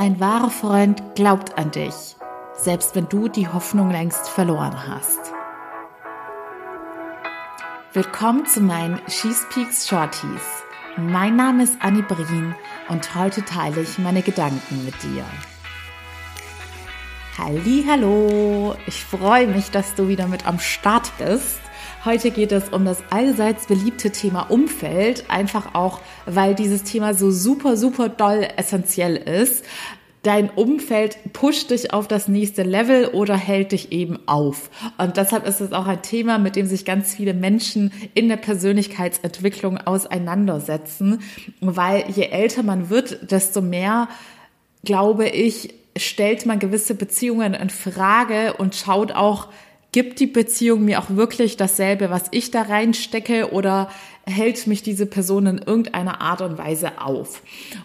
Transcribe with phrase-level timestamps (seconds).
[0.00, 2.14] Ein wahrer Freund glaubt an dich,
[2.56, 5.18] selbst wenn du die Hoffnung längst verloren hast.
[7.94, 10.62] Willkommen zu meinen She's Peaks Shorties.
[10.96, 12.54] Mein Name ist Annie Brien
[12.88, 15.24] und heute teile ich meine Gedanken mit dir.
[17.36, 18.76] Halli, hallo!
[18.86, 21.58] Ich freue mich, dass du wieder mit am Start bist.
[22.08, 27.30] Heute geht es um das allseits beliebte Thema Umfeld, einfach auch, weil dieses Thema so
[27.30, 29.62] super, super doll essentiell ist.
[30.22, 34.70] Dein Umfeld pusht dich auf das nächste Level oder hält dich eben auf.
[34.96, 38.38] Und deshalb ist es auch ein Thema, mit dem sich ganz viele Menschen in der
[38.38, 41.20] Persönlichkeitsentwicklung auseinandersetzen,
[41.60, 44.08] weil je älter man wird, desto mehr,
[44.82, 49.48] glaube ich, stellt man gewisse Beziehungen in Frage und schaut auch,
[49.92, 53.88] gibt die Beziehung mir auch wirklich dasselbe, was ich da reinstecke oder
[54.26, 57.42] hält mich diese Person in irgendeiner Art und Weise auf?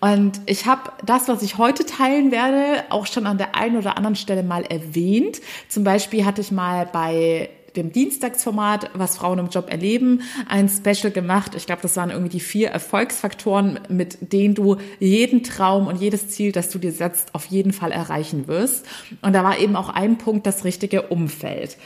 [0.00, 3.96] Und ich habe das, was ich heute teilen werde, auch schon an der einen oder
[3.96, 5.40] anderen Stelle mal erwähnt.
[5.68, 11.12] Zum Beispiel hatte ich mal bei dem Dienstagsformat, was Frauen im Job erleben, ein Special
[11.12, 11.54] gemacht.
[11.56, 16.28] Ich glaube, das waren irgendwie die vier Erfolgsfaktoren, mit denen du jeden Traum und jedes
[16.28, 18.86] Ziel, das du dir setzt, auf jeden Fall erreichen wirst.
[19.22, 21.76] Und da war eben auch ein Punkt das richtige Umfeld.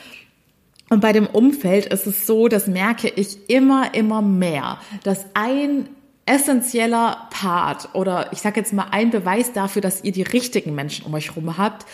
[0.90, 5.88] Und bei dem Umfeld ist es so, das merke ich immer, immer mehr, dass ein
[6.28, 11.06] essentieller Part oder ich sage jetzt mal ein Beweis dafür, dass ihr die richtigen Menschen
[11.06, 11.86] um euch herum habt,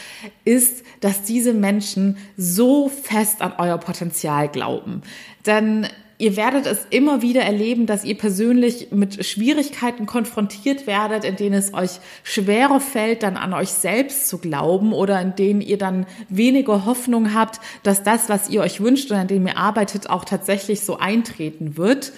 [0.45, 5.03] ist, dass diese Menschen so fest an euer Potenzial glauben.
[5.47, 5.87] Denn
[6.19, 11.55] ihr werdet es immer wieder erleben, dass ihr persönlich mit Schwierigkeiten konfrontiert werdet, in denen
[11.55, 16.07] es euch schwerer fällt, dann an euch selbst zu glauben oder in denen ihr dann
[16.29, 20.25] weniger Hoffnung habt, dass das, was ihr euch wünscht und an dem ihr arbeitet, auch
[20.25, 22.13] tatsächlich so eintreten wird.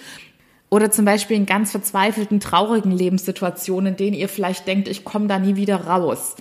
[0.69, 5.27] Oder zum Beispiel in ganz verzweifelten, traurigen Lebenssituationen, in denen ihr vielleicht denkt, ich komme
[5.27, 6.35] da nie wieder raus.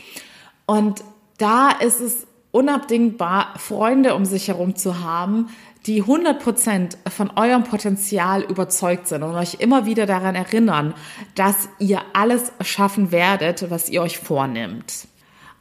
[0.67, 1.05] Und
[1.39, 5.49] da ist es unabdingbar, Freunde um sich herum zu haben,
[5.87, 10.95] die 100 Prozent von eurem Potenzial überzeugt sind und euch immer wieder daran erinnern,
[11.37, 15.07] dass ihr alles schaffen werdet, was ihr euch vornimmt.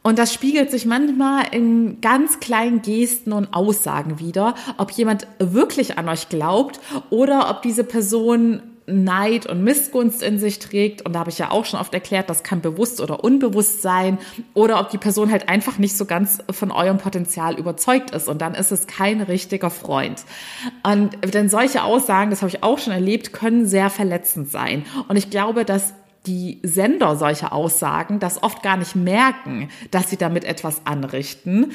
[0.05, 5.97] Und das spiegelt sich manchmal in ganz kleinen Gesten und Aussagen wieder, ob jemand wirklich
[5.97, 6.79] an euch glaubt
[7.09, 11.01] oder ob diese Person Neid und Missgunst in sich trägt.
[11.01, 14.19] Und da habe ich ja auch schon oft erklärt, das kann bewusst oder unbewusst sein.
[14.53, 18.27] Oder ob die Person halt einfach nicht so ganz von eurem Potenzial überzeugt ist.
[18.27, 20.23] Und dann ist es kein richtiger Freund.
[20.83, 24.85] Und denn solche Aussagen, das habe ich auch schon erlebt, können sehr verletzend sein.
[25.07, 25.95] Und ich glaube, dass
[26.27, 31.71] die Sender solcher Aussagen das oft gar nicht merken, dass sie damit etwas anrichten.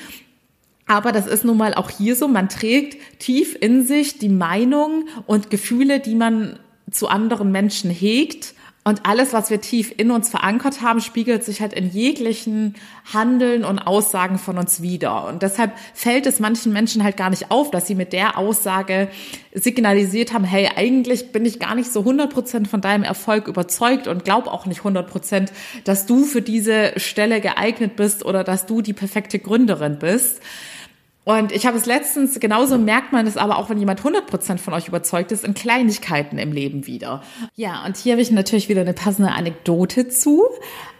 [0.87, 5.07] Aber das ist nun mal auch hier so, man trägt tief in sich die Meinung
[5.27, 6.59] und Gefühle, die man
[6.91, 8.55] zu anderen Menschen hegt
[8.91, 12.75] und alles, was wir tief in uns verankert haben, spiegelt sich halt in jeglichen
[13.15, 15.29] Handeln und Aussagen von uns wieder.
[15.29, 19.07] Und deshalb fällt es manchen Menschen halt gar nicht auf, dass sie mit der Aussage
[19.55, 24.09] signalisiert haben, hey, eigentlich bin ich gar nicht so 100 Prozent von deinem Erfolg überzeugt
[24.09, 25.53] und glaub auch nicht 100 Prozent,
[25.85, 30.41] dass du für diese Stelle geeignet bist oder dass du die perfekte Gründerin bist.
[31.39, 34.75] Und ich habe es letztens, genauso merkt man es aber auch, wenn jemand 100% von
[34.75, 37.23] euch überzeugt ist, in Kleinigkeiten im Leben wieder.
[37.55, 40.45] Ja, und hier habe ich natürlich wieder eine passende Anekdote zu.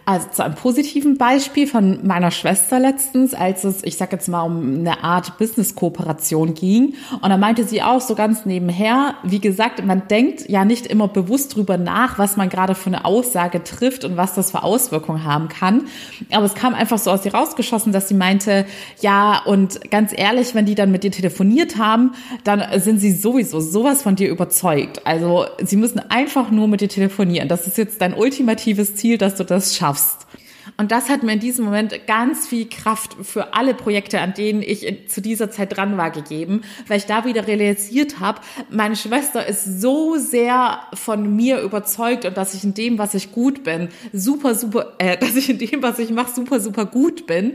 [0.03, 4.41] Also zu einem positiven Beispiel von meiner Schwester letztens, als es, ich sag jetzt mal,
[4.41, 6.95] um eine Art Business-Kooperation ging.
[7.21, 11.07] Und da meinte sie auch so ganz nebenher, wie gesagt, man denkt ja nicht immer
[11.07, 15.23] bewusst drüber nach, was man gerade für eine Aussage trifft und was das für Auswirkungen
[15.23, 15.83] haben kann.
[16.31, 18.65] Aber es kam einfach so aus ihr rausgeschossen, dass sie meinte,
[19.01, 22.13] ja, und ganz ehrlich, wenn die dann mit dir telefoniert haben,
[22.43, 25.05] dann sind sie sowieso sowas von dir überzeugt.
[25.05, 27.47] Also sie müssen einfach nur mit dir telefonieren.
[27.47, 30.27] Das ist jetzt dein ultimatives Ziel, dass du das schaffst schaffst.
[30.77, 34.61] Und das hat mir in diesem Moment ganz viel Kraft für alle Projekte, an denen
[34.61, 39.45] ich zu dieser Zeit dran war, gegeben, weil ich da wieder realisiert habe, meine Schwester
[39.45, 43.89] ist so sehr von mir überzeugt und dass ich in dem, was ich gut bin,
[44.13, 47.53] super, super, äh, dass ich in dem, was ich mache, super, super gut bin.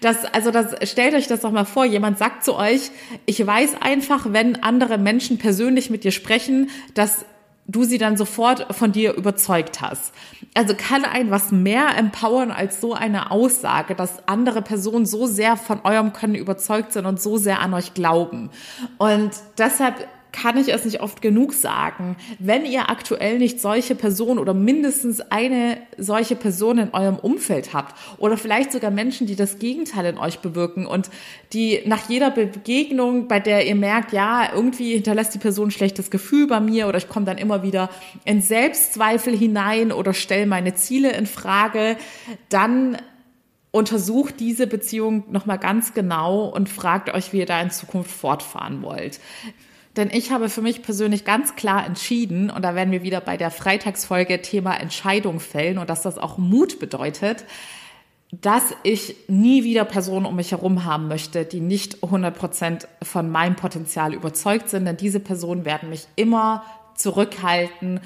[0.00, 2.90] Das, also das, stellt euch das doch mal vor, jemand sagt zu euch,
[3.24, 7.24] ich weiß einfach, wenn andere Menschen persönlich mit dir sprechen, dass
[7.68, 10.12] du sie dann sofort von dir überzeugt hast.
[10.54, 15.56] Also kann ein was mehr empowern als so eine Aussage, dass andere Personen so sehr
[15.56, 18.50] von eurem Können überzeugt sind und so sehr an euch glauben.
[18.96, 20.08] Und deshalb
[20.40, 22.16] kann ich es nicht oft genug sagen.
[22.38, 27.96] Wenn ihr aktuell nicht solche Personen oder mindestens eine solche Person in eurem Umfeld habt
[28.18, 31.10] oder vielleicht sogar Menschen, die das Gegenteil in euch bewirken und
[31.52, 36.10] die nach jeder Begegnung, bei der ihr merkt, ja, irgendwie hinterlässt die Person ein schlechtes
[36.10, 37.90] Gefühl bei mir oder ich komme dann immer wieder
[38.24, 41.96] in Selbstzweifel hinein oder stelle meine Ziele in Frage,
[42.48, 42.96] dann
[43.70, 48.82] untersucht diese Beziehung nochmal ganz genau und fragt euch, wie ihr da in Zukunft fortfahren
[48.82, 49.20] wollt.
[49.98, 53.36] Denn ich habe für mich persönlich ganz klar entschieden, und da werden wir wieder bei
[53.36, 57.44] der Freitagsfolge Thema Entscheidung fällen und dass das auch Mut bedeutet,
[58.30, 63.28] dass ich nie wieder Personen um mich herum haben möchte, die nicht 100 Prozent von
[63.28, 66.62] meinem Potenzial überzeugt sind, denn diese Personen werden mich immer
[66.94, 67.98] zurückhalten.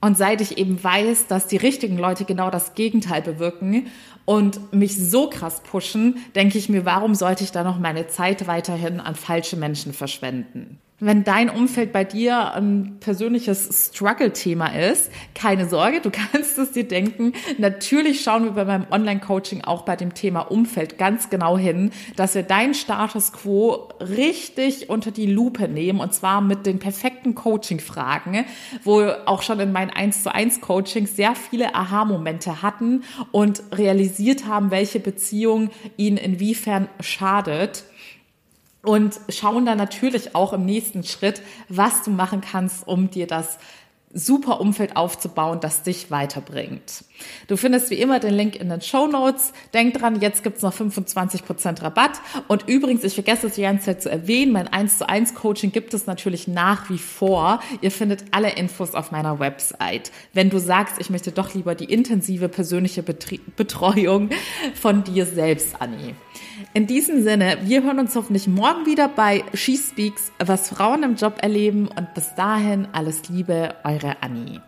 [0.00, 3.86] Und seit ich eben weiß, dass die richtigen Leute genau das Gegenteil bewirken
[4.24, 8.48] und mich so krass pushen, denke ich mir, warum sollte ich da noch meine Zeit
[8.48, 10.80] weiterhin an falsche Menschen verschwenden?
[11.00, 16.88] Wenn dein Umfeld bei dir ein persönliches Struggle-Thema ist, keine Sorge, du kannst es dir
[16.88, 17.34] denken.
[17.56, 22.34] Natürlich schauen wir bei meinem Online-Coaching auch bei dem Thema Umfeld ganz genau hin, dass
[22.34, 28.44] wir deinen Status quo richtig unter die Lupe nehmen und zwar mit den perfekten Coaching-Fragen,
[28.82, 34.46] wo auch schon in meinen 1 zu 1 Coachings sehr viele Aha-Momente hatten und realisiert
[34.46, 37.84] haben, welche Beziehung ihnen inwiefern schadet
[38.82, 43.58] und schauen dann natürlich auch im nächsten Schritt, was du machen kannst, um dir das
[44.12, 47.04] super Umfeld aufzubauen, das dich weiterbringt.
[47.46, 49.52] Du findest wie immer den Link in den Show Notes.
[49.74, 52.20] Denk dran, jetzt gibt's noch 25% Rabatt.
[52.46, 55.72] Und übrigens, ich vergesse es die ganze Zeit zu erwähnen, mein 1 zu 1 Coaching
[55.72, 57.60] gibt es natürlich nach wie vor.
[57.80, 60.10] Ihr findet alle Infos auf meiner Website.
[60.32, 64.30] Wenn du sagst, ich möchte doch lieber die intensive persönliche Betreuung
[64.74, 66.14] von dir selbst, Annie.
[66.74, 71.16] In diesem Sinne, wir hören uns hoffentlich morgen wieder bei She Speaks, was Frauen im
[71.16, 74.60] Job erleben und bis dahin alles Liebe, eure Annie.